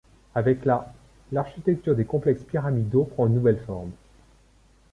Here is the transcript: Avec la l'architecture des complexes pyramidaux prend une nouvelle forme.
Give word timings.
Avec 0.33 0.65
la 0.65 0.91
l'architecture 1.31 1.95
des 1.95 2.05
complexes 2.05 2.41
pyramidaux 2.43 3.03
prend 3.03 3.27
une 3.27 3.35
nouvelle 3.35 3.59
forme. 3.67 3.91